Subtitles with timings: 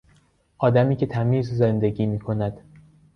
[0.57, 2.61] آدمی که تمیز زندگی میکند